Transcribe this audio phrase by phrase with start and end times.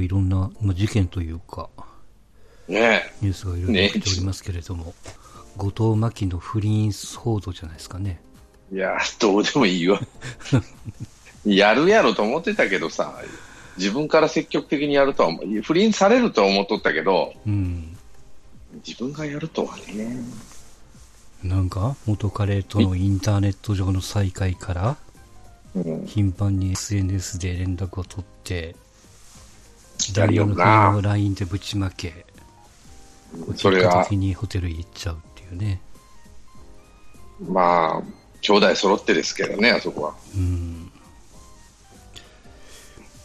[0.00, 1.68] いろんな、まあ、事件というか、
[2.68, 4.94] ねニュースがいろいろ起きておりますけれども、
[5.56, 8.20] 後藤真希の不倫報道じゃないですかね。
[8.72, 10.00] いや、どうでもいいわ。
[11.44, 13.22] やるやろと思ってたけどさ、
[13.78, 17.96] 自分から積極的にやるとは不倫されるとは思っとったけど、うん。
[18.86, 20.16] 自分がやるとはね。
[21.42, 24.96] なんか、元彼とのインターネット上の再会から、
[25.74, 28.74] うん、頻繁に SNS で連絡を取って、
[30.14, 32.26] やるよなの車を LINE でぶちまけ、
[33.56, 35.80] それが的にホテル行っちゃうっていうね。
[37.40, 38.02] まあ、
[38.40, 40.14] 兄弟揃ってですけどね、あそこは。
[40.34, 40.90] うん。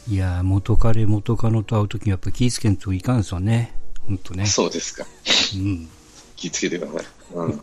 [0.07, 3.73] いやー、元彼、元カノと会うときにやっぱ気ぃつけんといかんですよね。
[4.05, 4.45] ほんとね。
[4.45, 5.05] そうですか。
[5.55, 5.87] うん。
[6.35, 7.05] 気をつけてください。
[7.35, 7.61] うん、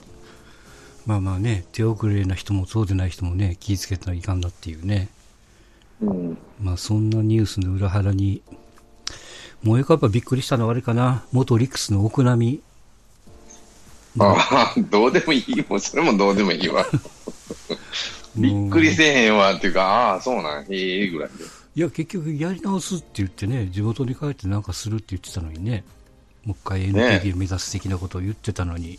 [1.07, 5.09] まあまあね、手遅れな人もそうでない人もね、気ぃつけたらいかんだっていうね。
[6.01, 8.43] うん、まあそんなニュースの裏腹に、
[9.63, 12.63] もうやっぱびっくりしたのはあれかな、元リクスの奥波。
[14.19, 15.65] ああ、どうでもいい。
[15.69, 16.87] もうそれもどうでもいいわ。
[18.37, 21.45] びっくりせえへんわっていうか、ああ、そうなん、ええぐらいで。
[21.77, 25.85] いや、結局やり直すって言ってね、地元に帰ってなんかするって言ってたのにね、
[26.45, 28.99] もう一回 NTT を目指す的なことを言ってたのに、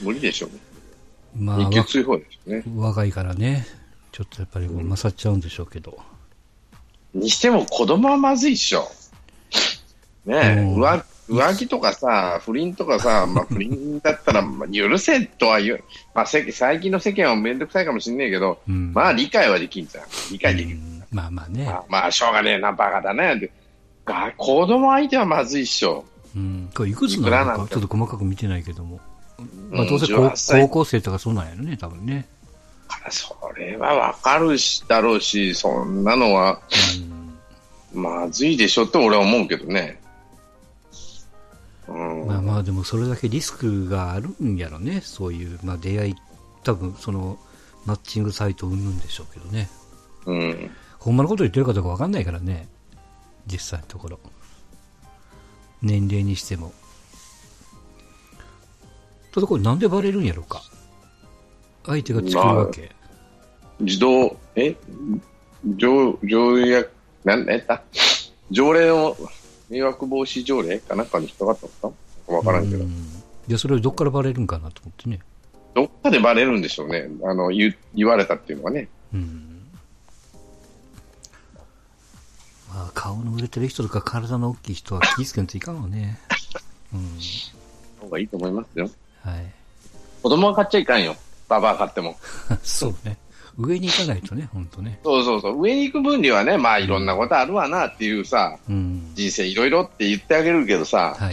[0.00, 0.48] 無理でしょ。
[1.36, 2.64] まあ、日給強い方ですよね。
[2.76, 3.66] わ若いからね、
[4.12, 5.98] ちょっとやっぱり勝っちゃうんでしょうけど。
[7.14, 8.90] にしても子供はまずいっしょ。
[10.26, 20.04] ねえ、うん浮浮気とかさ、不倫とかさ、まあ、 不倫だったらまあ許せとは言う、まあ、せ最近の世間はめんどくさいかもしんねえけど、うんまあ理解はできんじゃん。
[20.30, 20.76] 理解できる。
[20.76, 23.50] うんまあまあねま、あ、まあ、しょうがねえな、バカだね。
[24.04, 26.04] が子供相手はまずいっしょ。
[26.36, 29.00] うん、これいくつなのかちょっと細かく見てないけども。
[29.70, 32.26] まあうんどうせ高18歳高校生とかそうなんやろね、多分ね。
[33.10, 36.60] それはわかるし、だろうし、そんなのは
[37.94, 40.00] うんまずいでしょって俺は思うけどね。
[41.88, 42.26] うん。
[42.26, 46.14] まあまあでもそれだけリスクがあるんやろね、そういう、まあ出会い、
[46.64, 47.38] 多分その
[47.84, 49.68] マッチングサイトうんぬんでしょうけどね。
[50.26, 50.70] うん。
[50.98, 52.68] ほんまのこと言ってるかどうかわかんないからね、
[53.46, 54.18] 実際のところ。
[55.82, 56.72] 年齢にしても。
[59.32, 60.62] ただこれなんでバレるんやろうか。
[61.84, 62.90] 相手が作るわけ。
[63.78, 64.74] 自動、え？
[65.76, 66.90] 条、条約、
[67.22, 67.82] なん、えった？
[68.50, 69.16] 条例の
[69.68, 71.94] 迷惑防止条例かなんかに引っかかったの？
[72.26, 72.84] かわからんけど。
[72.84, 75.20] うんいや、それをどっからバレるんかなと思ってね。
[75.74, 77.08] どっかでバレるんでしょうね。
[77.22, 78.88] あの、言う言われたっていうのはね。
[79.14, 79.62] うん。
[82.74, 86.18] まあ、顔の売れてる人とか体の大きい人は気ぃつけんといかんわね。
[86.92, 87.18] うん。
[88.00, 88.90] 方がいいと思いますよ。
[89.22, 89.52] はい。
[90.22, 91.14] 子供は買っちゃいかんよ。
[91.48, 92.16] ババア買っても。
[92.64, 93.16] そうね。
[93.58, 94.98] 上に行かないとね、ほんとね。
[95.02, 95.60] そうそうそう。
[95.60, 99.12] 上に行く分にはね、まあいろんなことあるわなっていうさ、うん。
[99.14, 101.32] 人生いろいろって言ってあげるけどさ、はいはい。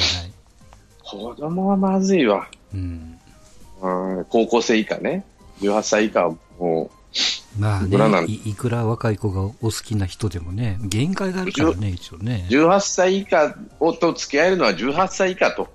[1.03, 2.47] 子供はまずいわ。
[2.73, 3.19] うん。
[3.81, 5.25] うん高校生以下ね。
[5.61, 6.89] 18歳以下はも
[7.59, 12.53] まあいくらなんねい、いくら若い子がお好きな人でもね、限界があるからね、一応ねう、。
[12.53, 15.67] 18歳以下をと付き合えるのは18歳以下と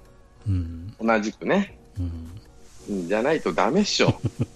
[0.49, 0.95] うん。
[1.01, 1.79] 同じくね。
[1.99, 2.05] うん。
[2.05, 4.19] うんじゃないとダメっしょ。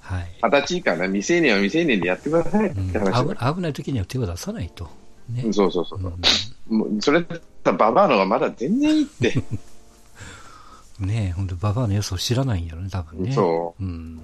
[0.00, 0.38] はい。
[0.42, 4.88] 二十歳以下ね、未成年は未成年でやってくださいっうんて話危危ない時には手を出さないと。
[5.28, 5.42] ね。
[5.44, 6.74] うんそうそうそうう。
[6.74, 9.34] んもうそれだったらババアのがまだ全然いいって。
[11.00, 13.32] ねえ、ほんとババアの良さを知らないんやろね、多分ね。。
[13.32, 14.20] そううん。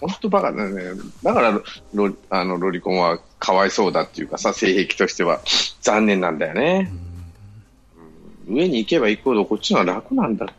[0.00, 0.82] 本当バカだね。
[1.22, 1.60] だから
[1.92, 5.40] ロあのロリコンはかわいそうだっていうかさ、性癖としては
[5.80, 6.92] 残念なんだよね。
[8.48, 10.54] 上に行けば行くほどこっちの方が楽なんだって。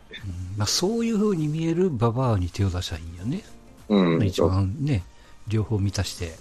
[0.56, 3.42] まあ、そういう風に見えるババアに手を出したらいいんよね。
[3.90, 4.22] うん。
[4.26, 5.02] 一番ね、
[5.48, 6.32] 両方満たして。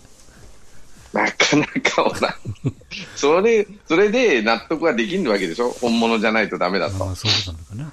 [1.11, 2.37] なかなか。
[3.17, 5.71] それ、それで納得ができんわけでしょ？
[5.71, 7.03] 本物じゃないとダメだと。
[7.03, 7.91] まあ、そうなのかな。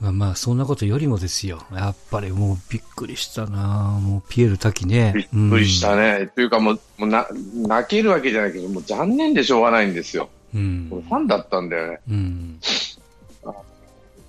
[0.00, 1.62] まあまあ、そんなことよりもですよ。
[1.74, 5.12] やっぱりもうびっくりしたなもうピエール滝ね。
[5.14, 6.30] びっくりしたね。
[6.34, 7.26] というかもう、もうな、
[7.66, 10.30] 泣けるわけじゃないけど、もう残念でしょうがないんですよ。
[10.54, 10.88] うん。
[10.90, 12.00] 俺ファンだったんだよね。
[12.08, 12.58] うん。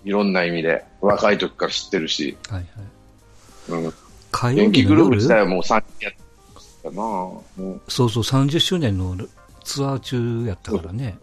[0.03, 0.83] いろんな意味で。
[1.01, 2.37] 若い時から知ってるし。
[2.49, 2.65] はい
[3.69, 3.81] はい。
[3.83, 3.93] うん。
[4.31, 6.13] 火曜元気グループ日の夜自体はもう3人やっ
[6.83, 7.03] たな
[7.59, 9.15] うんそうそう、30周年の
[9.63, 11.17] ツアー中やったからね。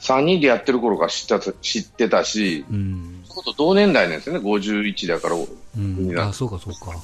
[0.00, 3.24] 3人でやってる頃から知ってた知ってたし、うん。
[3.26, 4.40] ちょうど同年代なんですよね。
[4.40, 5.36] 51だから。
[5.36, 5.42] だ
[5.76, 6.18] うん。
[6.18, 6.96] あ、そうかそうか。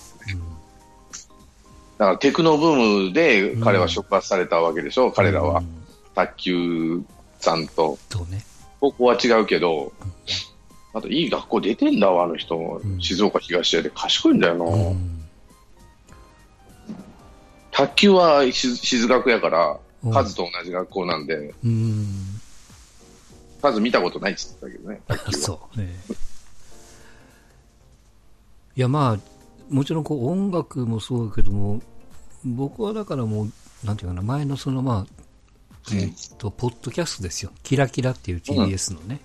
[1.98, 5.12] からテクノブームで彼は触発されたわけでしょ。
[5.12, 5.62] 彼らはう。
[5.62, 5.82] ん
[6.14, 7.02] 卓球
[7.38, 7.98] さんと。
[8.10, 8.44] そうね。
[8.80, 9.92] 高校は違うけど、
[10.94, 12.56] あといい学校出てんだわ、あの人。
[12.56, 14.64] ん静岡東屋で賢いんだよな。
[14.64, 15.24] うん。
[17.70, 22.06] 卓球はし静学やから、うんカズと同じ学校なんで、うーん。
[23.62, 25.00] カズ見たことないっつってたけどね。
[25.30, 25.80] そう。
[25.80, 26.14] ええ
[28.74, 31.82] いや、まあ、もちろんこう音楽もそうだけども、
[32.44, 33.52] 僕はだからもう、
[33.84, 37.52] なんていうかな、前のそのまあ、えっと、ポッドキャストですよ。
[37.62, 39.20] キラキラっていう TBS のね。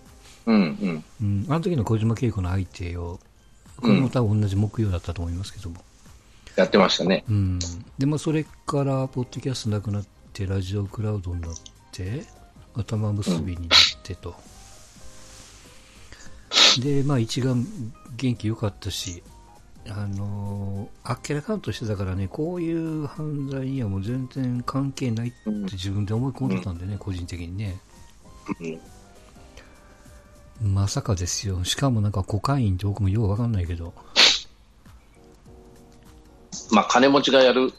[0.48, 1.04] うんうん。
[1.22, 1.46] うん。
[1.50, 3.20] あの時の小島慶子の相手を、
[3.82, 5.84] これも多分同じ木曜だったと思いますけども。
[6.56, 7.24] やってましたね。
[7.30, 7.60] うん。
[8.00, 11.52] で、まあ、それから、ポッドキャストなくなって、ラジオクラウドになっ
[11.92, 12.26] て、
[12.74, 14.36] 頭結びになってと。
[16.80, 17.68] で、まあ、一眼
[18.16, 19.22] 元気良かったし、
[19.90, 27.78] あのーあっけらかんとしてたからね、こういう犯罪にはもう全然関係ないって自分で思い込んでたんでね、個人的にね。
[28.60, 28.80] うん
[30.62, 31.64] まさかですよ。
[31.64, 33.94] しかもなんかコカインって僕もようわかんないけど。
[36.72, 37.72] まあ、金持ちがやる、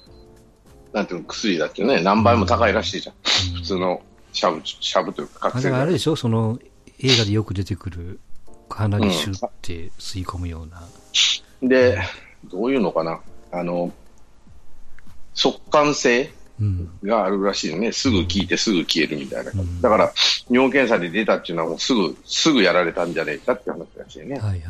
[0.93, 3.15] なんていうの、薬だってね、何倍も高いらしいじゃん。
[3.57, 4.01] 普通の
[4.33, 6.17] シャブ、シャブというか、覚醒あれでしょ？
[6.17, 6.59] その
[7.01, 8.21] 映画でよく出てくる
[8.71, 10.83] 鼻にシュって吸い込むような。
[11.63, 12.01] で、
[12.45, 13.21] どういうのかな。
[13.53, 13.93] あの、
[15.35, 16.31] 速乾性うん。
[17.03, 17.93] があるらしいね。
[17.93, 19.53] すぐ効いてすぐ消えるみたいな。
[19.53, 20.13] うんだから、
[20.51, 24.39] 尿検査で出たっていうのはもうすぐ、すぐやられたんじゃねえかって話らしいね。
[24.39, 24.61] はいはい。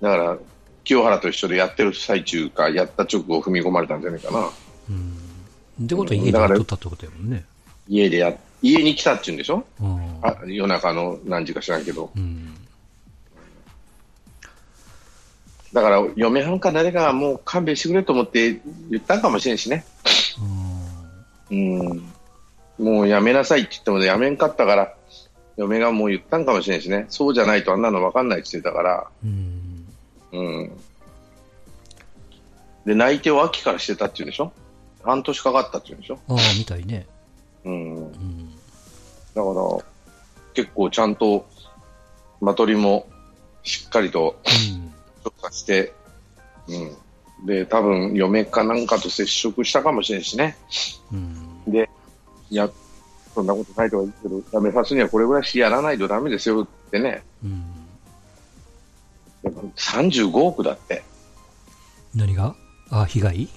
[0.00, 0.38] だから、
[0.84, 4.50] 清原と一緒でやってる最中か、やった直後踏み込まれたんじゃないかな。
[4.88, 5.84] うん。
[5.84, 7.44] ってことは家でやっとったってことやもんね。
[7.88, 9.64] 家でや、家に来たって言うんでしょ？
[9.80, 10.18] うん。
[10.22, 12.10] あ夜中の何時か知らんけど。
[12.16, 12.54] うん。
[15.72, 18.60] だから、嫁はんか誰かがもう勘弁してくれと思って
[18.90, 19.84] 言ったんかもしれんしね。
[21.50, 22.12] うん。
[22.78, 24.94] もうやめなさいって言ってもやめんかったから、
[25.56, 27.06] 嫁がもう言ったんかもしれんしね。
[27.08, 29.08] そうじゃないとあんなの分かんないって言ってたから。
[29.24, 29.86] うん。
[30.32, 30.70] うん。
[32.86, 34.52] で、内定を秋からしてたって言うんでしょ？
[35.02, 36.18] 半年かかったって言うんでしょ？
[36.28, 37.06] ああ、みたいね。
[37.64, 37.96] うん。
[37.96, 38.50] うん。
[39.34, 39.84] だから、
[40.54, 41.48] 結構ちゃんと、
[42.40, 43.08] マトリも
[43.64, 44.92] しっかりとうん。
[45.24, 45.92] 調査して、
[46.68, 46.96] うん。
[47.44, 50.56] で、多分、嫁かなんかと接触したかもしれんしね。
[51.12, 51.72] うん。
[51.72, 51.88] で、
[52.50, 52.68] いや、
[53.34, 57.22] そんなことないとは言うけど、ダメさすにはこれぐらいしやらないとダメですよってね。
[57.44, 57.64] うん。
[59.44, 61.04] でも35億だって。
[62.14, 62.56] 何が？
[62.90, 63.48] あ、被害？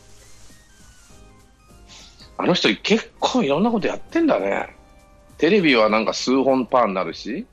[2.38, 4.76] あの人結構いろんなことやってんだね。
[5.38, 7.48] テレビはなんか数本パーになるし、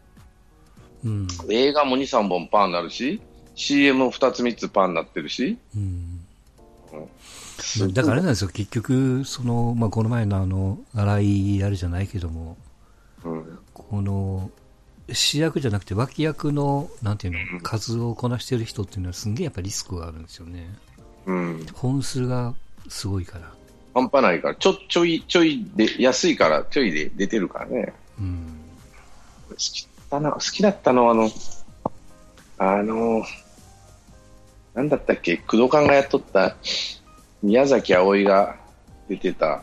[1.05, 1.29] うん。
[1.49, 3.23] 映画も2、3本パーになるし、
[3.55, 5.57] CM も2つ3つパーになってるし。
[5.75, 6.08] うん。
[7.93, 12.57] だからあれなんですよ、結局、その、まあ、この前のあの、荒井あれじゃないけども、
[13.25, 13.59] うん。
[13.75, 14.51] この、
[15.13, 20.69] 主役じゃなくて脇役の、なんていうの、数をこなしてる人っていうのはすんげえやっぱリスクがあるんですよね。
[21.27, 21.67] うん。
[21.75, 22.55] 本数が
[22.89, 23.53] すごいから。
[23.95, 27.93] 半端ないから、ちょ、ちょい、ちょいで、安いから、ちょいで出てるからね。
[28.21, 28.47] うん。
[29.51, 31.31] 好きだな、好きだったのは、あの、
[32.59, 33.23] あの、
[34.75, 36.57] なんだったっけ、工藤館がやっとった、
[37.43, 38.57] 宮崎あおいが
[39.09, 39.63] 出てた、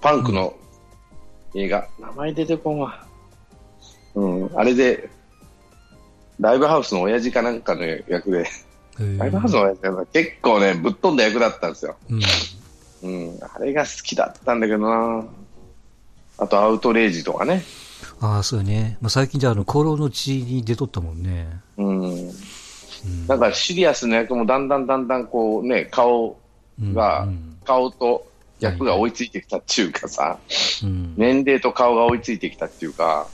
[0.00, 0.54] パンクの
[1.54, 3.06] 映画、名前出てこんわ。
[4.14, 5.08] うん、あれで、
[6.40, 8.46] ライブハウスの親父かなんかの役で、
[9.18, 11.96] ライブハウスの親父が結構ね、ぶっ飛んだ役だったんですよ。
[12.10, 12.22] うん。
[13.02, 15.24] うん、あれが好きだったんだけどな。
[16.38, 17.62] あと、アウトレイジとかね。
[18.20, 18.98] ああ、そうよね。
[19.00, 21.48] まあ、最近じゃあ、あの、コロの血に出とったもんね。
[21.76, 22.02] うん。
[22.02, 22.30] うん。
[23.26, 26.36] なんかシリアスな役もだんだんだんだんこうね、顔
[26.80, 28.26] が、うん顔と
[28.58, 30.38] 役が追いついてきたっていうかさ、
[30.82, 31.14] うん。
[31.16, 33.28] 年齢と顔が追いついてきたっていうか、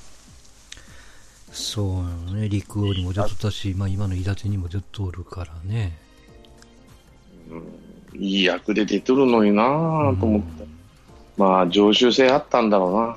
[1.50, 2.48] そうね。
[2.48, 5.96] 陸王にも出とったし、まあ今の伊達にも出とるからね。
[8.14, 10.66] いい役で出てるのになぁと思って。
[11.38, 13.16] まあ、常習性あったんだろうな。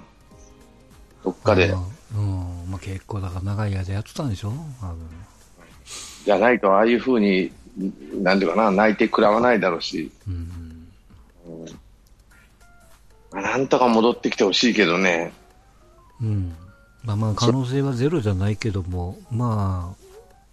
[1.26, 1.76] どっかであ。
[1.76, 1.82] あ
[2.16, 2.72] うん。
[2.72, 4.54] まあ結構だから長い間やってたんでしょ？
[4.80, 4.98] 多分。
[6.24, 7.52] じゃないと、ああいうふうに、
[8.22, 10.88] なんていうかな、泣いてくらわないだろうし、うん。
[13.32, 15.32] まあなんとか戻ってきてほしいけどね。
[16.22, 16.56] うん。
[17.04, 19.96] まあまあ可能性はゼロじゃないけども、ま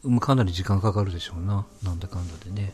[0.05, 1.67] あ、まあかなり時間かかるでしょうな。
[1.83, 2.73] なんだかんだでね。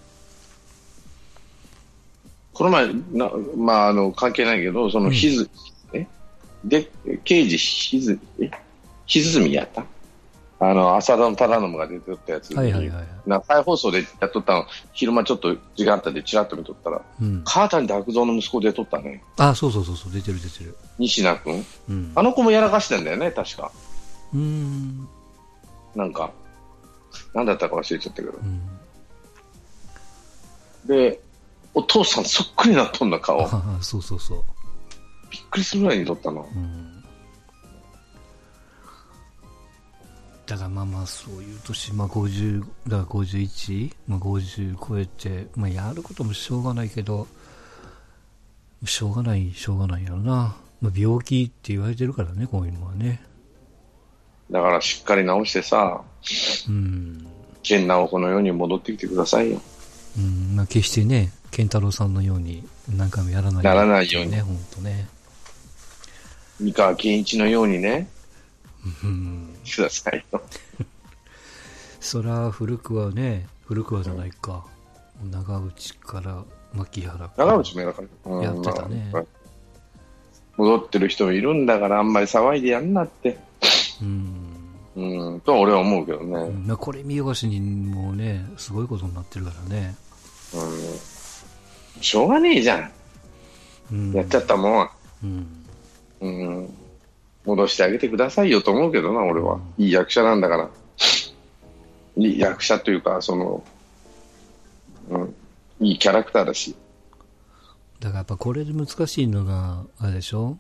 [2.53, 5.51] この前、なまあ、あの、関係ないけど、その、ひず、
[5.93, 6.07] え？
[6.65, 6.89] で、
[7.25, 8.49] 刑事ひず、え？
[9.07, 9.85] ひずみやった？
[10.61, 12.55] あの、浅田の忠信が出てったやつ。
[12.55, 13.07] はいはいはい。
[13.27, 17.43] な再放送でやっとったの、昼間ちょっと時間あったんで、ちらっと見とったら、うん。
[17.45, 19.23] 川谷拓三の息子で撮ったね。
[19.37, 20.77] あ、そうそうそうそう、出てる出てる。
[20.99, 21.65] 西名君。
[21.89, 22.13] うん。
[22.15, 23.73] あの子もやらかしてんだよね、確か。
[24.33, 25.09] うーん。
[25.95, 26.31] なんか、
[27.35, 28.41] なんだったか忘れちゃったけどう。
[28.41, 28.61] ん。
[30.87, 31.21] で、
[31.75, 33.43] お父さんそっくりになっとんな、顔。
[33.43, 34.43] あ あそうそうそう。
[35.31, 36.49] びっくりするぐらいに撮ったの。
[36.55, 36.94] うん。
[40.47, 47.27] だからまあまあそういう年、まあ50、だから51、まあ50超えて、まあやることもしょうがないけど、
[48.85, 50.57] しょうがない、しょうがないやろな。
[50.81, 53.23] まあ病気って言われてるからね、こういうのはね。
[54.51, 56.03] だからしっかり直してさ、
[56.69, 57.27] うん。
[57.63, 59.61] 健直子のように戻ってきてくださいよ。
[60.19, 62.63] うん、まあ決してね、健太郎さんのように
[62.95, 65.09] 何回もやらないならないようにね、本当ね。
[66.61, 68.14] 三河健一のようにね、うん。
[69.77, 70.41] くださいよ。
[72.01, 74.65] そら古くはね、古くはじゃないか。
[75.31, 78.03] 長内から牧原から長内もやらか
[78.43, 79.25] やってたねまあ
[80.57, 81.67] 戻ってる人もいるん。
[81.67, 82.13] だから、あん。
[82.13, 82.93] まり騒いでやん。
[82.93, 83.39] なって。
[84.01, 84.55] うん。
[84.97, 86.37] うん、とは俺は思うけどね。
[86.37, 86.67] うん。
[86.67, 89.97] まあこれ見よがしにもうね、すごいことになってるからね。
[90.55, 92.03] うん。
[92.03, 92.93] しょうがねえじゃん。
[93.93, 94.13] うん。
[94.13, 94.91] やっちゃったもん。
[95.25, 95.65] うん。
[96.21, 96.75] うん。
[97.45, 99.61] 戻してあげてくださいよと思うけどな、俺は。
[99.79, 100.71] いい役者なんだから。
[102.17, 103.65] いい役者というか、その、
[105.11, 105.35] うん。
[105.81, 106.75] いいキャラクターだし。
[108.01, 110.59] だからやっぱこれで難しいのが、あれでしょ？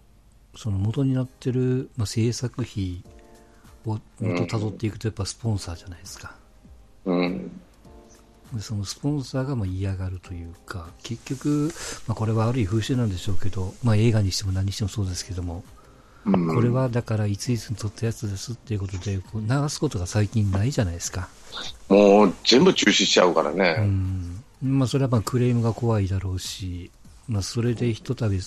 [0.56, 3.02] その元になってる、まあ、制作費
[3.86, 6.34] を元辿っていくとやっぱスポンサーじゃないですか。
[7.06, 7.50] うん。
[8.52, 11.72] でそのスポンサーがまあ嫌がるというか、結局、
[12.06, 15.64] まあ、これは悪い風習なんでしょうけど、まあ、映画にしても何にしてもそうですけども、
[16.26, 21.28] うん、これはだからいついつに撮ったやつですっていうことで、流すことが最近ないじゃないですか。
[21.88, 23.72] もう全部中止しちゃうからうね。
[23.74, 24.42] ん。
[24.62, 26.90] まあ、それはまあクレームが怖いだろうし、
[27.28, 28.40] まあ、それでひとたび、う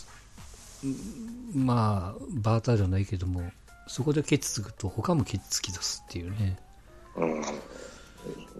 [0.88, 3.51] んまあ、バーターじゃないけども、
[3.88, 6.57] そこでケツつくと他もケツつき出すっていうね。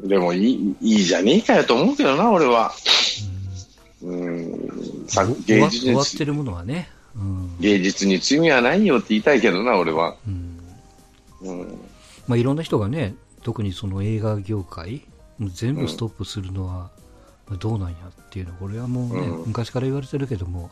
[0.03, 2.71] でもいい、いいじゃねえかよと思うけどな、俺は。
[4.03, 5.05] うん。
[5.07, 6.89] さお終芸わ術に、終わってるものはね。
[7.17, 7.57] うん。
[7.59, 10.15] 芸術に罪はないよって言いたいけどな、俺は。
[10.27, 10.59] うん
[11.41, 11.79] うん。
[12.27, 15.01] まあ、いろんな人がね、特にその映画業界、
[15.39, 16.89] 全部ストップするのは
[17.47, 20.69] まあどうなんやっていうのは、これはもうね、うん昔から言われてるけども、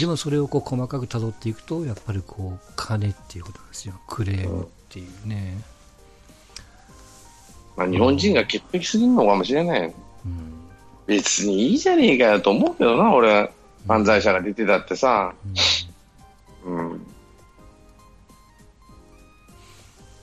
[0.00, 3.94] でもそれをこう細かく辿っていくと、やっぱりこう、金っていうことなんですよ。
[4.08, 5.62] クレームっていうね。
[7.76, 9.82] まあ、日本人が潔癖すぎるのかもしれない。
[9.82, 9.94] うん。
[11.06, 13.50] 別にいいじゃねえかよと思うけどな、俺は。
[13.88, 15.34] 犯罪者が出てたってさ。
[16.64, 16.92] うん。
[16.92, 17.00] う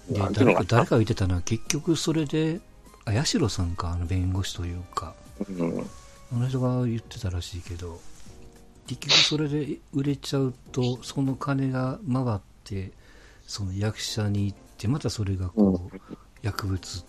[0.10, 2.60] のか誰か誰かが言ってたのは、結局それで、
[3.06, 5.16] あ、八代さんか、あの弁護士というか、
[5.50, 5.80] うん。
[6.32, 8.00] あの人が言ってたらしいけど、
[8.88, 12.92] 結局それで売れちゃうと、その金が回って、
[13.48, 17.04] その役者に行って、またそれがこう、薬物通っ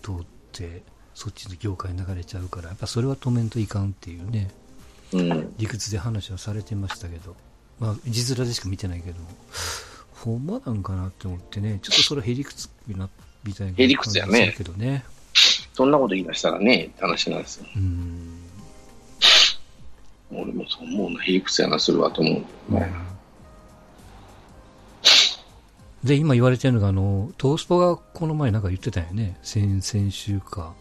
[0.51, 0.83] て、
[1.13, 4.66] そっちの業界に流れちゃうから、やっぱそれは止めんといかんっていうね、うん。
[5.11, 7.35] 理屈で話はされてましたけど、
[7.79, 9.27] まあ、字面でしか見てないけども、
[10.11, 13.09] ほんまなんかなって思ってね、ちょっとそれはへりくつな、
[13.43, 15.05] みたいな感じするけどね。
[15.73, 17.65] そんなこと言い出したらね、話なんですよ。
[17.75, 18.41] うん。
[20.31, 22.73] 俺もそう思うな、へりくつやな、するわと思う。
[22.73, 22.91] ね
[26.03, 29.37] で、今言われてるのが、あの、トースポがこの前なんか言ってたよね。
[29.43, 30.73] 先、先週か。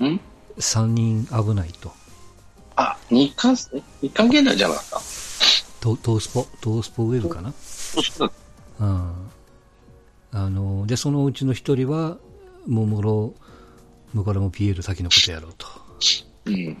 [0.00, 0.20] ん
[0.58, 1.92] ？3人危ないと。
[2.76, 5.00] あ、日韓、え日韓現代じゃなかった？
[5.80, 7.52] トトースポ、トースポウェブかな？
[7.52, 8.26] そ
[8.80, 9.30] うん。
[10.32, 12.18] あの、で、そのうちの一人は、
[12.66, 13.34] ももろ、
[14.12, 15.66] もからもピエール滝のことやろうと。
[16.46, 16.76] うん。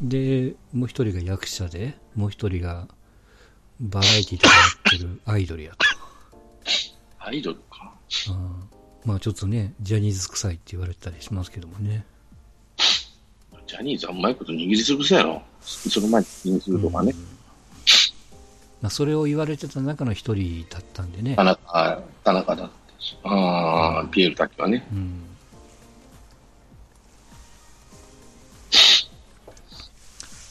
[0.00, 2.88] で、もう一人が役者で、もう一人が、
[3.80, 4.62] バラエティとかや
[4.96, 5.78] ってるアイドルやと。
[7.18, 7.92] アイドルか。
[8.28, 8.68] うん。
[9.04, 12.04] まあちょっとね、ジャニーズ臭いって言われたりしますけどもね。
[13.70, 15.40] ジャニーズはうまいこと握りつぶせやろ。
[15.62, 17.14] その前に気にするとかね。
[18.82, 21.44] まあそれを言われてた中の一人だったんでね田。
[21.44, 23.16] 中、田中だったし。
[23.22, 24.84] ああ、ピエール滝はね。
[24.92, 25.22] うん。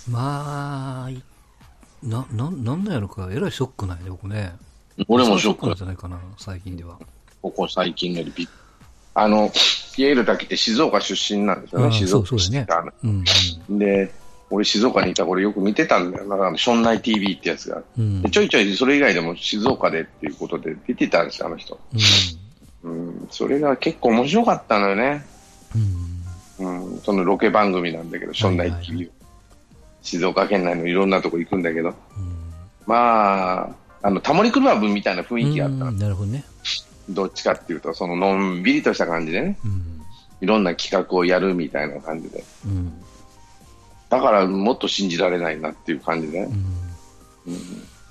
[0.09, 1.21] まあ、い
[2.01, 4.53] な、な、なんなんやろか、えらいショックないね、僕ね。
[5.09, 6.97] 俺もショックなんだじゃないかな、最近では。
[7.41, 8.47] ここ最近よりびっ
[9.21, 9.51] あの、
[9.95, 12.91] ピエール滝って静岡出身なんですよね、静岡そうそうですねあの
[13.69, 14.11] うん、で、
[14.49, 16.27] 俺静岡にいた頃よく見てたんだよ。
[16.27, 17.83] だから、ションナイ TV ってやつが。
[17.97, 18.23] うん。
[18.31, 21.79] ちょいちょいそれ以外でも静岡でっていうことで出てたんですよ、あの人。
[22.83, 22.91] うん。
[22.91, 25.23] うん、それが結構面白かったのよね。
[26.59, 26.93] うん。
[26.93, 29.11] うん、そのロケ番組なんだけど、ションナイ TV。
[30.01, 31.89] 静岡県内のいろんなとこ行くんだけど。
[31.89, 31.95] うん。
[32.87, 33.69] まあ、
[34.01, 36.43] あの、タモリクラブみたいな雰囲気があったなるほどね。
[37.09, 40.01] どっちかっていうと、そののんびりとした感じでね、うん。
[40.41, 42.43] いろんな企画をやるみたいな感じで。
[42.65, 42.93] うん。
[44.09, 46.49] だからもっと信じられないなっていう感じね。
[47.47, 47.55] うん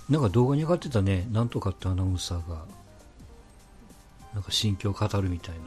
[0.09, 2.65] なんか動画に上がってたね、なんとかってアナウンサーが、
[4.33, 5.61] なんか心境を語るみたいな。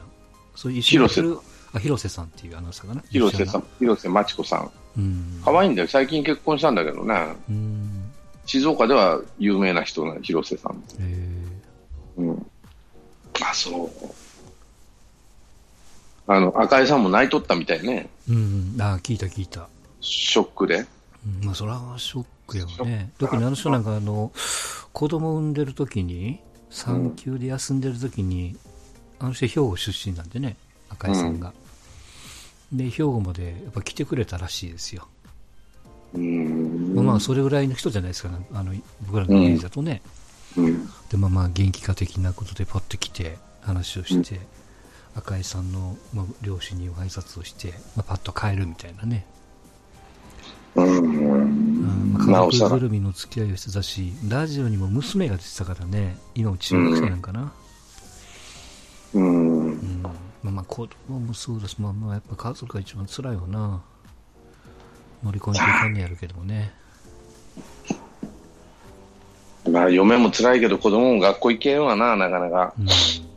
[0.56, 1.38] そういう一緒にやってる
[1.72, 3.04] あ、広瀬さんっていうアナウンサーかな？
[3.08, 4.70] 広瀬さん、広瀬真知子さん。
[4.96, 5.40] うん。
[5.44, 5.88] 可愛いんだよ。
[5.88, 7.14] 最近結婚したんだけどね。
[7.48, 8.10] うん。
[8.44, 10.82] 静岡では有名な人な広瀬さん。
[10.98, 11.46] え
[12.16, 12.46] うん。
[13.40, 13.90] あ、そう。
[16.26, 18.08] あの、赤井さんも泣いとったみたいね。
[18.28, 18.80] ー、うん。
[18.80, 19.68] あ、聞いた聞いた。
[20.00, 20.86] ショックで。
[21.40, 23.10] うん、まあ、それはショックよショッね。
[23.14, 24.32] ク特にあの人なんか、あの、
[24.92, 28.56] 子供産んでる時に、産休で休んでる時に、
[29.18, 30.56] あの人兵庫出身なんでね、
[30.90, 31.52] 赤井さんが。
[32.72, 35.06] で、兵庫までやっぱ来てくれたらしいですよ。
[36.14, 36.94] うーん。
[36.94, 38.74] まあまあ、それぐらいの人じゃないですか、ね、あの、
[39.06, 40.02] 僕らのイメージだとね。
[40.04, 40.21] うん。
[41.10, 44.40] で、まあまあ、元気化的なことでパッと来て、話をして、
[45.14, 49.26] 赤井さんの、まあ、両親に挨拶をして、まあ、パッと帰るみたいなね。
[50.74, 52.12] うん。
[52.14, 52.58] まあ、家。
[52.58, 57.52] 族ぐるみの付き合いをしてたし、ラジオにも娘が出てたからね、今も中学生なんかな。
[59.14, 59.66] うん。
[59.66, 60.02] うん。
[60.02, 60.10] ま
[60.44, 63.82] あまあ、子供もそうだし、まあまあ、やっぱ家族が一番辛いよな。
[65.22, 66.72] 乗り込んでいかんねやるけどもね。
[69.70, 72.74] まあ、嫁も辛いけど、子供も学校行けんわな、なかなか。
[72.78, 72.86] うん。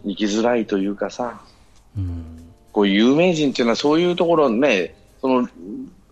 [0.10, 1.40] 行きづらいというかさ。
[1.98, 2.24] うん。
[2.72, 5.48] こう有名人っていうのはそういうところね、その、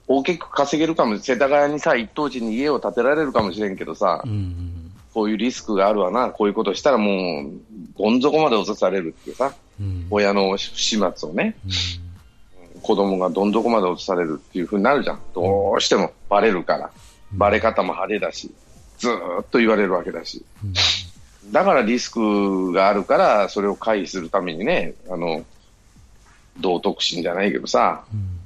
[0.08, 4.92] 大きく稼げるかも、世田谷にさ、一等地に家を建てられるかもしれんけどさ、うん。
[5.14, 7.52] こういうリスクがあるわな、こういうことしたらもう、
[7.98, 10.08] どん底まで落とされるっていうさ、うん。
[10.12, 12.82] 親の始末をね、うん。
[12.82, 15.20] 子供がどん底まで落とされるっていうふうになるじゃん。
[15.34, 16.92] どうしてもバレるから。
[17.32, 18.52] バレ方も派手だし、
[19.04, 20.46] ずーっと言われるわけだし。
[20.64, 20.74] うん。
[21.52, 25.44] だからリスクがあるから、それを回避するためにね、あの、
[26.60, 28.40] 道徳心じゃないけどさ、うん。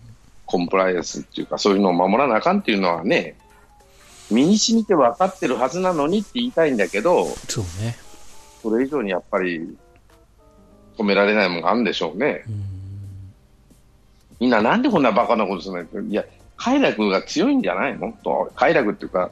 [0.45, 3.36] コンプライアンスっていうか、そういうのを守らなあかんっていうのはね、
[4.32, 7.97] 身に染みて分かってるはずなのにって言いたいんだけど、そうね。
[8.63, 9.77] それ以上にやっぱり
[10.97, 12.43] 止められないものがあるんでしょうね。
[12.47, 12.63] うん。
[14.39, 16.01] みんななんでこんなバカなことするの？
[16.01, 16.25] いや、
[16.58, 18.13] 快楽が強いんじゃないの？
[18.23, 19.32] と快楽っていうか、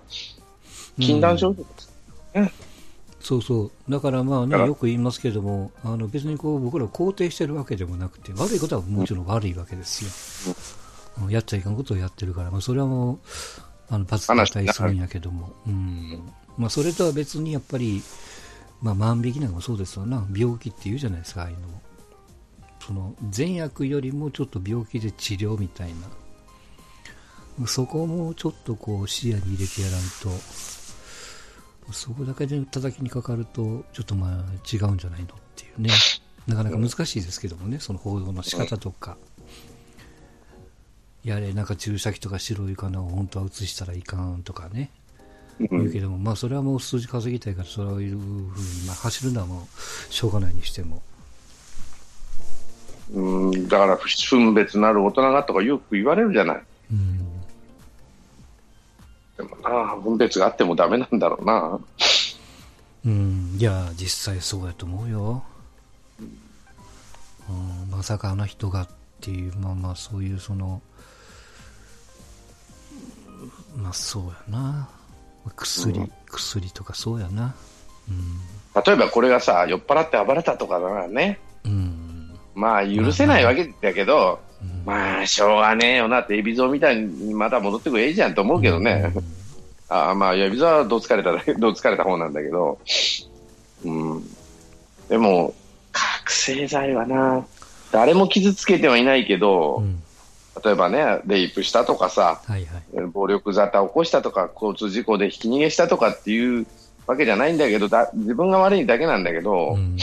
[0.99, 2.75] 禁断症状です。
[3.21, 3.91] そうそう。
[3.91, 10.51] だからまあね、よく言いますけれども、あの別にこう僕らを肯定してるわけでもなくて、悪いことはもちろん悪いわけですよ。
[10.51, 10.85] うん
[11.29, 13.19] やっちゃいかんことをやってるから、まあそれはもう、
[13.89, 16.29] あの、罰が対するんやけども、うん。
[16.57, 18.03] まあそれとは別にやっぱり、
[18.81, 21.81] まあ万引きなんかもそうですよな、病気って言うじゃないですか、ああいうのも。
[22.85, 25.89] その、善悪よりもちょっと病気で治療みたい
[27.59, 27.67] な。
[27.67, 30.29] そこもちょっとこう視野に入れてやらんと、
[31.91, 34.31] そこだけで叩きにかかると、ちょっとまあ
[34.71, 35.91] 違うんじゃないのっていうね。
[36.47, 39.17] なかなか難しいですけどもね、その報道の仕方とか。
[41.23, 44.91] やれ、なんか注射器とか白い金を本当は移したらいかんとかね。
[45.59, 51.01] うん言うけども、まあそれはもう数字稼ぎたいから、そういうふうに、まあ走るのはもうしょうがないにしても。
[53.13, 56.63] うん、だから分別なる大人がとかよく言われるじゃない。
[56.91, 57.24] うん。
[59.37, 61.79] でもな、分別があってもダメなんだろうな。
[63.05, 65.43] うん、いや、実際そうやと思うよ。
[67.49, 68.87] うん、まさかあの人がっ
[69.21, 70.81] ていう、まあまあそういうその、
[73.75, 74.89] まあそうやな。
[75.55, 77.55] 薬、うん薬とかそうやな。
[78.85, 81.71] 例えばこれがさ、酔っ払って暴れたとかならね、うん。
[81.71, 82.39] うん。
[82.55, 84.44] まあ許せないわけだけど、うん
[84.85, 89.13] まあしょうがねえよなって、海老蔵みたいにまた戻ってくれいいじゃんと思うけどね。
[89.87, 92.79] あまあ、海老蔵はどつかれた どつかれた方なんだけど、
[93.83, 94.23] うん。
[95.09, 95.53] でも、
[95.91, 97.45] 覚醒剤はな、
[97.91, 100.01] 誰も傷つけてはいないけど、うん。
[100.63, 103.05] 例えばね、レイプしたとかさ、はいはい。
[103.11, 106.65] 暴力沙汰を起こしたとか、交通事故でひき逃げしたとかっていう
[107.07, 109.97] わけじゃないんだけど、だ自分が悪いだけなんだけど、うん。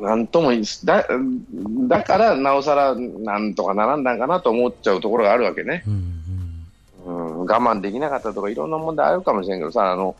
[0.00, 1.06] なんともいいだ、
[1.88, 5.82] だからなおさらなんとかならんだんかなと思っちゃうところがあるわけね。
[5.86, 6.14] うん。
[7.06, 10.16] うん、我慢できなかったとかいろんな問題あるかもしれんけどさ、あの、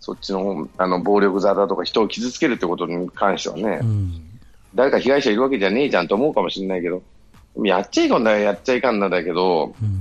[0.00, 4.22] そっちの、あの、暴力沙汰とか人を傷つけるってことに関してはね、うん。
[4.74, 7.02] 誰か被害者いるわけじゃねえじゃんと思うかもしれないけど、
[7.62, 10.00] やっちゃいかんだやっちゃいかんなんだけど、うん。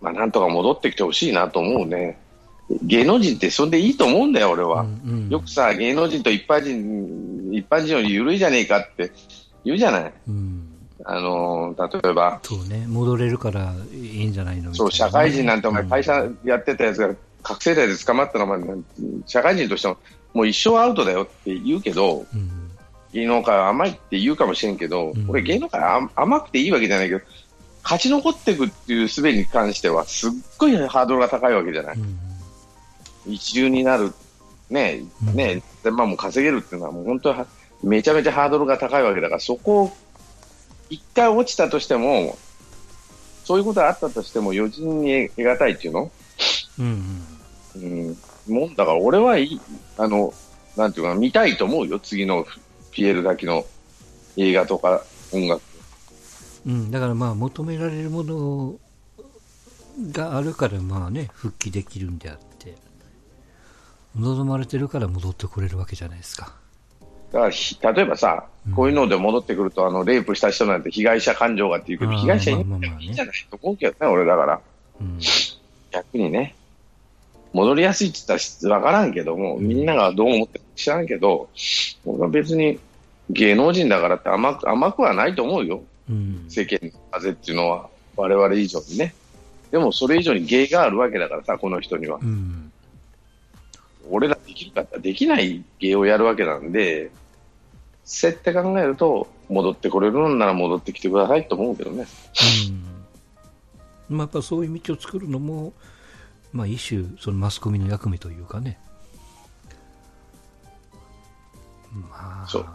[0.00, 2.18] まあなんとか戻ってきてほしいなと思うね。
[2.82, 4.82] 芸能人ってそれでいいと思うんだよ、俺は。
[4.82, 9.12] うんよくさ、芸能人と一般人、一般人より緩いじゃねえかって
[9.64, 10.12] 言うじゃない。
[10.28, 10.68] うん。
[11.04, 14.74] あの、例えば、そうね、戻れるからいいんじゃないの？
[14.74, 18.60] そう、社会人なんてお前うん会社やってたやつが覚醒剤で捕まったらお前、
[19.26, 19.96] 社会人としても
[20.34, 22.50] もう一生アウトだよって言うけど、うん。
[23.12, 27.20] 芸能界は甘いって言うかもしれんけど、うん俺芸能界は甘くていいわけじゃないけど、
[27.84, 31.96] 勝ち残っていくっていう術に関しては、すっごいハードルが高いわけじゃない。
[31.96, 32.18] うん
[33.26, 34.12] 一流になる、
[34.70, 35.02] ね、
[35.34, 37.46] ね、1000万も稼げるっていうのは、もう本当は
[37.82, 39.96] めちゃめちゃハードルが高いわけだから、そこを
[40.90, 42.36] 一回落ちたとしても、
[43.44, 46.10] そういうことがあったとしても、余人に得がたいっていうの？
[46.78, 47.22] うん
[47.76, 48.16] うん、
[48.48, 49.60] もんだから俺はいい、
[49.98, 50.32] あの、
[50.76, 52.46] なんていうかな、見たいと思うよ、次の
[52.90, 53.64] ピエールだけの
[54.36, 55.62] 映画とか音楽。
[56.66, 58.74] うん、うん、だからまあ求められるもの
[60.12, 62.45] があるからまあね復帰できるんであって
[64.18, 66.54] 望まれてるから戻ってこれるわけじゃないですか
[67.32, 74.60] だからひ、例えばさうん、こういうので戻ってくると、あの、レイプした人なんて被害者感情がっていうけど、被害者いいんじゃないと思うけどね、俺だから。
[75.00, 75.18] うん
[75.92, 76.54] 逆にね、
[77.52, 81.48] 戻りやすいって言ったらわからんけども、みんながどう思ってるか知らんけど、
[82.04, 82.78] 俺は別に
[83.30, 85.82] 芸能人だからって甘く甘くはないと思うよ。
[86.10, 89.14] うん世間の風っていうのは、我々以上にね。
[89.70, 92.18] でもそれ以上に芸があるわけだからさ、この人には。
[92.20, 92.65] うん
[94.10, 97.10] 俺らできるかってできない芸をやるわけなんで、
[98.04, 102.06] そうやって考えると、戻ってこれるのなら戻ってきてくださいと思うけどね。
[102.68, 102.96] うん
[104.08, 105.72] まあ、やっぱそういう道を作るのも、
[106.52, 108.78] まあ、一種そのマスコミの役目というかね
[111.92, 112.66] まあそう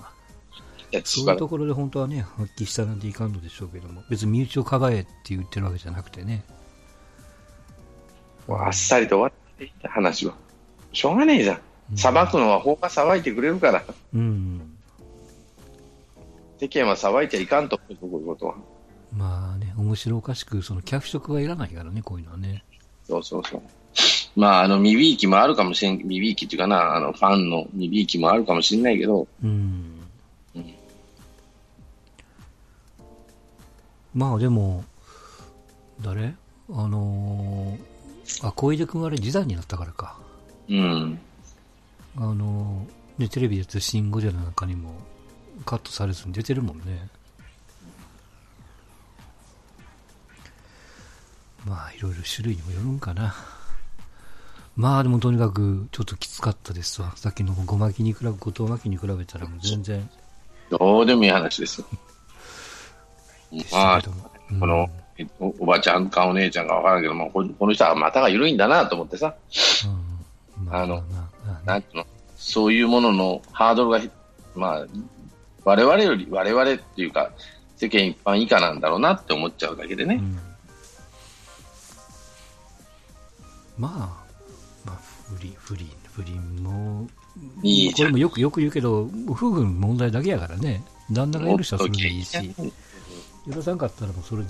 [1.06, 6.44] そういうところで本当はね発揮したなんていかんのでしょうけども別に身内をかばえって言ってるわけじゃなくてね
[8.50, 10.34] あっさりと終わっていった話は。
[10.94, 11.98] しょうがねえじゃん。
[11.98, 13.84] 裁くのは法が裁いてくれるから。
[14.14, 14.78] うん
[16.60, 18.56] 世間は裁いちゃいかんとこういうことは。
[19.16, 22.64] まあね面白おかしくその脚色はいらないからねこういうのはね
[23.08, 23.62] そうそうそう。
[24.34, 29.50] まあ、あの、見びいきもあるかもしれん、見びいきっていうかな、あの、ファンの見びいきもあるかもしれないけど、うん
[30.56, 30.76] うん
[34.14, 34.84] まあでも
[36.02, 36.34] 誰？
[36.70, 40.18] あのー、あ小出君あれ示談になったからか
[40.72, 41.20] うん。
[42.18, 44.96] あのーねテレビでやってるシン・ゴジラなんかにも
[45.66, 47.08] カットされずに出てるもんね。
[51.66, 53.36] まあいろいろ種類にもよるんかな。
[54.76, 57.14] まあでもとにかくちょっときつかったですわ。
[57.16, 60.10] さっきのごまきに比べ後藤巻きに比べたらもう全然。
[60.70, 61.82] どうでもいい話です。
[61.82, 61.88] よ。
[63.72, 64.02] まあ、
[64.50, 64.60] うん。
[64.60, 69.36] この、えおおばちゃんかお姉ちゃんかわからんけども、ここの人は股が緩いんだなと思ってさ、
[69.86, 69.92] うん。
[69.92, 70.11] ま
[70.72, 71.04] あの
[71.66, 72.06] なんていうの、
[72.36, 74.02] そういうもののハードルが、
[74.56, 74.88] まあ、
[75.64, 77.32] 我々より、我々っていうか、
[77.76, 80.16] 世間一般以下なんだろうなって思っちゃうだけでね。
[80.16, 80.40] うん。
[83.78, 84.24] まあ、
[84.86, 85.00] まあ、
[85.36, 87.08] 不倫、不倫、不倫も、
[87.64, 92.38] いいこれもよくよく言うけど、夫婦の問題だけやからね、旦那が許したらそれでいいし、
[93.54, 94.50] 許さんかったらもうそれで、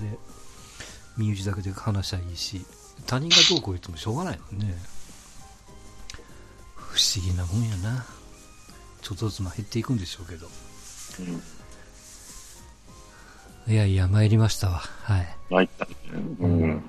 [1.18, 2.66] 身内だけで話しゃいいし、
[3.06, 4.76] 他人がどうこう言ってもしょうがないもんね。
[6.92, 8.06] 不思議なもんやな。
[9.02, 10.48] ちょっとずつまあ減っていくんでしょうけど。
[11.20, 11.42] うん
[13.68, 14.80] いやいや、参りましたわ。
[14.80, 15.38] はい。
[15.50, 15.92] 参ったね
[16.40, 16.84] うん